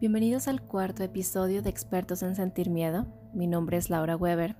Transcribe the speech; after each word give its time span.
Bienvenidos 0.00 0.46
al 0.46 0.62
cuarto 0.62 1.02
episodio 1.02 1.60
de 1.60 1.70
Expertos 1.70 2.22
en 2.22 2.36
Sentir 2.36 2.70
Miedo. 2.70 3.08
Mi 3.34 3.48
nombre 3.48 3.78
es 3.78 3.90
Laura 3.90 4.16
Weber 4.16 4.54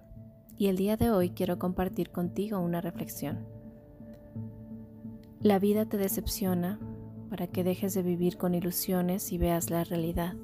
y 0.56 0.66
el 0.66 0.76
día 0.76 0.96
de 0.96 1.12
hoy 1.12 1.30
quiero 1.30 1.60
compartir 1.60 2.10
contigo 2.10 2.58
una 2.58 2.80
reflexión. 2.80 3.46
La 5.40 5.60
vida 5.60 5.86
te 5.88 5.96
decepciona 5.96 6.80
para 7.30 7.46
que 7.46 7.62
dejes 7.62 7.94
de 7.94 8.02
vivir 8.02 8.36
con 8.36 8.52
ilusiones 8.52 9.30
y 9.30 9.38
veas 9.38 9.70
la 9.70 9.84
realidad. 9.84 10.34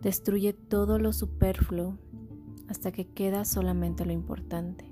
Destruye 0.00 0.52
todo 0.52 1.00
lo 1.00 1.12
superfluo 1.12 1.98
hasta 2.68 2.92
que 2.92 3.08
queda 3.08 3.44
solamente 3.44 4.06
lo 4.06 4.12
importante. 4.12 4.88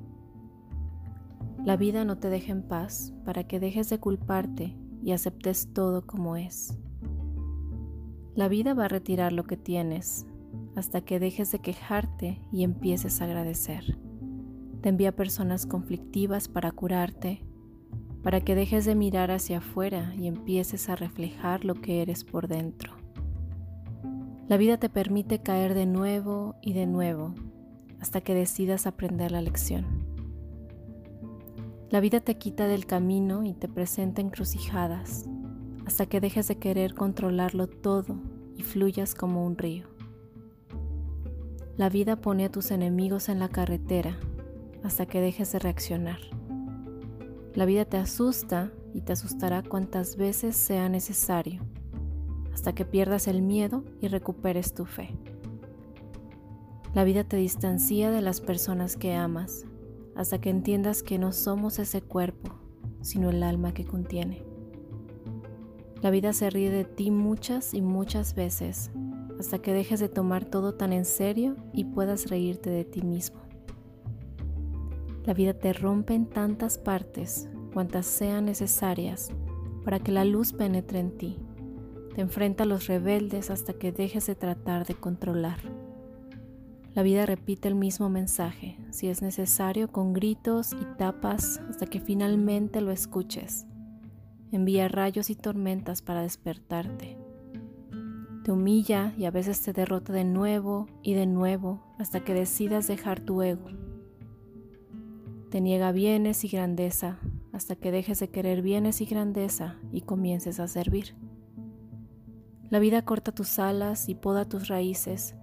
La 1.65 1.77
vida 1.77 2.05
no 2.05 2.19
te 2.19 2.29
deja 2.29 2.51
en 2.51 2.65
paz 2.65 3.15
para 3.25 3.45
que 3.45 3.61
dejes 3.61 3.89
de 3.89 4.01
culparte 4.01 4.77
y 5.01 5.13
aceptes 5.13 5.73
todo 5.73 6.05
como 6.09 6.35
es. 6.35 6.77
La 8.35 8.49
vida 8.49 8.75
va 8.75 8.87
a 8.87 8.89
retirar 8.89 9.33
lo 9.33 9.45
que 9.45 9.57
tienes 9.57 10.27
hasta 10.75 11.03
que 11.03 11.21
dejes 11.21 11.53
de 11.53 11.61
quejarte 11.61 12.41
y 12.51 12.65
empieces 12.65 13.21
a 13.21 13.27
agradecer. 13.27 13.97
Te 14.81 14.89
envía 14.89 15.15
personas 15.15 15.67
conflictivas 15.67 16.49
para 16.49 16.73
curarte, 16.73 17.45
para 18.25 18.41
que 18.41 18.57
dejes 18.57 18.87
de 18.87 18.97
mirar 18.97 19.31
hacia 19.31 19.59
afuera 19.59 20.13
y 20.17 20.27
empieces 20.27 20.89
a 20.89 20.97
reflejar 20.97 21.65
lo 21.65 21.77
que 21.77 22.03
eres 22.03 22.25
por 22.25 22.49
dentro. 22.49 22.95
La 24.49 24.57
vida 24.57 24.79
te 24.79 24.89
permite 24.89 25.39
caer 25.39 25.75
de 25.75 25.87
nuevo 25.87 26.57
y 26.61 26.73
de 26.73 26.87
nuevo 26.87 27.35
hasta 28.01 28.21
que 28.21 28.35
decidas 28.35 28.89
aprender 28.89 29.31
la 29.31 29.43
lección. 29.43 29.87
La 31.89 32.01
vida 32.01 32.19
te 32.19 32.37
quita 32.37 32.67
del 32.67 32.85
camino 32.85 33.45
y 33.45 33.55
te 33.55 33.69
presenta 33.69 34.21
encrucijadas 34.21 35.27
hasta 35.87 36.07
que 36.07 36.21
dejes 36.21 36.49
de 36.49 36.57
querer 36.57 36.95
controlarlo 36.95 37.67
todo 37.67 38.17
y 38.57 38.63
fluyas 38.63 39.15
como 39.15 39.47
un 39.47 39.59
río. 39.59 39.87
La 41.77 41.89
vida 41.89 42.17
pone 42.17 42.45
a 42.45 42.53
tus 42.53 42.71
enemigos 42.71 43.29
en 43.29 43.39
la 43.41 43.49
carretera 43.49 44.17
hasta 44.85 45.07
que 45.07 45.21
dejes 45.21 45.51
de 45.53 45.59
reaccionar. 45.59 46.19
La 47.55 47.65
vida 47.65 47.85
te 47.85 47.97
asusta 47.97 48.71
y 48.93 49.01
te 49.01 49.13
asustará 49.13 49.63
cuantas 49.63 50.17
veces 50.17 50.57
sea 50.57 50.89
necesario, 50.89 51.63
hasta 52.53 52.75
que 52.75 52.85
pierdas 52.85 53.27
el 53.27 53.43
miedo 53.43 53.85
y 54.01 54.09
recuperes 54.09 54.75
tu 54.75 54.85
fe. 54.85 55.17
La 56.95 57.03
vida 57.03 57.25
te 57.25 57.37
distancia 57.37 58.13
de 58.13 58.23
las 58.23 58.41
personas 58.41 58.97
que 58.97 59.15
amas, 59.15 59.67
hasta 60.15 60.41
que 60.41 60.51
entiendas 60.51 61.03
que 61.03 61.19
no 61.19 61.33
somos 61.33 61.81
ese 61.81 62.03
cuerpo, 62.03 62.55
sino 63.01 63.31
el 63.31 63.43
alma 63.43 63.75
que 63.75 63.85
contiene. 63.85 64.54
La 66.05 66.11
vida 66.11 66.35
se 66.35 66.51
ríe 66.51 66.69
de 66.69 66.85
ti 66.85 67.11
muchas 67.11 67.73
y 67.73 67.81
muchas 67.81 68.35
veces 68.35 68.91
hasta 69.41 69.61
que 69.61 69.73
dejes 69.73 70.01
de 70.01 70.11
tomar 70.11 70.45
todo 70.45 70.75
tan 70.75 70.93
en 70.93 71.07
serio 71.07 71.57
y 71.73 71.85
puedas 71.85 72.29
reírte 72.29 72.69
de 72.69 72.85
ti 72.85 73.01
mismo. 73.01 73.41
La 75.25 75.33
vida 75.33 75.55
te 75.55 75.73
rompe 75.73 76.13
en 76.13 76.27
tantas 76.27 76.77
partes 76.77 77.49
cuantas 77.73 78.05
sean 78.05 78.45
necesarias 78.45 79.31
para 79.83 79.99
que 79.99 80.13
la 80.13 80.27
luz 80.27 80.53
penetre 80.53 80.99
en 80.99 81.17
ti. 81.17 81.39
Te 82.15 82.21
enfrenta 82.21 82.65
a 82.65 82.67
los 82.67 82.87
rebeldes 82.87 83.49
hasta 83.49 83.73
que 83.73 83.91
dejes 83.91 84.27
de 84.27 84.35
tratar 84.35 84.85
de 84.85 84.97
controlar. 84.97 85.61
La 86.93 87.03
vida 87.03 87.25
repite 87.25 87.67
el 87.67 87.77
mismo 87.77 88.11
mensaje, 88.11 88.77
si 88.91 89.09
es 89.09 89.23
necesario, 89.23 89.91
con 89.91 90.13
gritos 90.13 90.75
y 90.75 90.85
tapas 90.99 91.63
hasta 91.71 91.87
que 91.87 91.99
finalmente 91.99 92.83
lo 92.83 92.91
escuches 92.93 93.65
envía 94.57 94.89
rayos 94.89 95.31
y 95.31 95.35
tormentas 95.35 96.03
para 96.03 96.23
despertarte. 96.23 97.17
Te 98.45 98.53
humilla 98.53 99.15
y 99.17 99.25
a 99.25 99.31
veces 99.31 99.63
te 99.63 99.73
derrota 99.73 100.13
de 100.13 100.25
nuevo 100.25 100.87
y 101.03 101.15
de 101.15 101.27
nuevo 101.27 101.83
hasta 101.99 102.21
que 102.21 102.35
decidas 102.35 102.87
dejar 102.87 103.21
tu 103.21 103.43
ego. 103.43 103.69
Te 105.51 105.61
niega 105.61 105.93
bienes 105.93 106.45
y 106.45 106.49
grandeza 106.49 107.19
hasta 107.53 107.77
que 107.77 107.91
dejes 107.91 108.21
de 108.21 108.29
querer 108.29 108.61
bienes 108.61 109.01
y 109.01 109.07
grandeza 109.07 109.77
y 109.93 110.03
comiences 110.03 110.61
a 110.61 110.69
servir. 110.69 111.15
La 112.71 112.81
vida 112.81 113.03
corta 113.03 113.33
tus 113.33 113.59
alas 113.59 114.09
y 114.09 114.15
poda 114.15 114.45
tus 114.45 114.69
raíces 114.69 115.37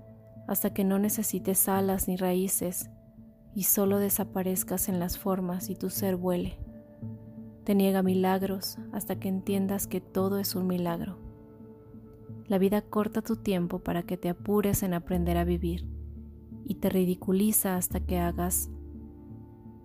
hasta 0.47 0.73
que 0.73 0.83
no 0.83 0.99
necesites 0.99 1.69
alas 1.69 2.07
ni 2.07 2.17
raíces 2.17 2.89
y 3.55 3.63
solo 3.63 3.99
desaparezcas 3.99 4.89
en 4.89 4.99
las 4.99 5.17
formas 5.17 5.69
y 5.69 5.75
tu 5.75 5.89
ser 5.89 6.17
vuele. 6.17 6.59
Te 7.63 7.75
niega 7.75 8.01
milagros 8.01 8.77
hasta 8.91 9.19
que 9.19 9.29
entiendas 9.29 9.85
que 9.85 10.01
todo 10.01 10.39
es 10.39 10.55
un 10.55 10.65
milagro. 10.65 11.17
La 12.47 12.57
vida 12.57 12.81
corta 12.81 13.21
tu 13.21 13.35
tiempo 13.35 13.79
para 13.79 14.03
que 14.03 14.17
te 14.17 14.29
apures 14.29 14.81
en 14.83 14.93
aprender 14.93 15.37
a 15.37 15.43
vivir 15.43 15.87
y 16.65 16.75
te 16.75 16.89
ridiculiza 16.89 17.75
hasta 17.75 17.99
que 17.99 18.17
hagas 18.17 18.71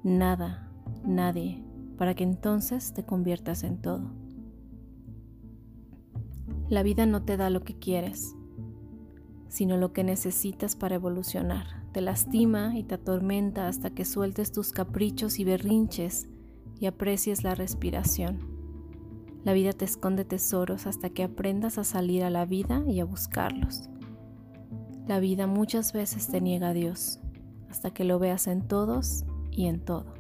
nada, 0.02 0.72
nadie, 1.04 1.62
para 1.98 2.14
que 2.14 2.24
entonces 2.24 2.94
te 2.94 3.04
conviertas 3.04 3.62
en 3.62 3.80
todo. 3.82 4.10
La 6.68 6.82
vida 6.82 7.06
no 7.06 7.24
te 7.24 7.36
da 7.36 7.50
lo 7.50 7.62
que 7.62 7.78
quieres, 7.78 8.34
sino 9.48 9.76
lo 9.76 9.92
que 9.92 10.02
necesitas 10.02 10.76
para 10.76 10.96
evolucionar. 10.96 11.84
Te 11.92 12.00
lastima 12.00 12.76
y 12.76 12.84
te 12.84 12.94
atormenta 12.96 13.68
hasta 13.68 13.90
que 13.90 14.04
sueltes 14.04 14.50
tus 14.50 14.72
caprichos 14.72 15.38
y 15.38 15.44
berrinches 15.44 16.28
y 16.78 16.86
aprecies 16.86 17.44
la 17.44 17.54
respiración. 17.54 18.38
La 19.44 19.52
vida 19.52 19.72
te 19.72 19.84
esconde 19.84 20.24
tesoros 20.24 20.86
hasta 20.86 21.10
que 21.10 21.22
aprendas 21.22 21.78
a 21.78 21.84
salir 21.84 22.24
a 22.24 22.30
la 22.30 22.44
vida 22.44 22.82
y 22.86 23.00
a 23.00 23.04
buscarlos. 23.04 23.88
La 25.06 25.20
vida 25.20 25.46
muchas 25.46 25.92
veces 25.92 26.26
te 26.28 26.40
niega 26.40 26.70
a 26.70 26.72
Dios 26.72 27.20
hasta 27.70 27.92
que 27.92 28.04
lo 28.04 28.18
veas 28.18 28.46
en 28.46 28.66
todos 28.66 29.24
y 29.50 29.66
en 29.66 29.84
todo. 29.84 30.14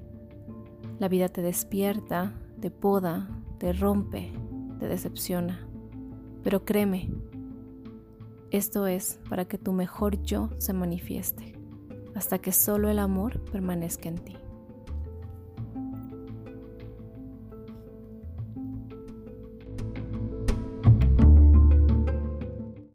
La 0.98 1.08
vida 1.08 1.28
te 1.28 1.42
despierta, 1.42 2.32
te 2.60 2.70
poda, 2.70 3.28
te 3.58 3.72
rompe, 3.72 4.32
te 4.78 4.86
decepciona. 4.86 5.66
Pero 6.42 6.64
créeme, 6.64 7.10
esto 8.50 8.86
es 8.86 9.18
para 9.28 9.46
que 9.46 9.58
tu 9.58 9.72
mejor 9.72 10.22
yo 10.22 10.50
se 10.58 10.72
manifieste, 10.72 11.58
hasta 12.14 12.38
que 12.38 12.52
solo 12.52 12.88
el 12.88 13.00
amor 13.00 13.42
permanezca 13.50 14.08
en 14.08 14.18
ti. 14.18 14.36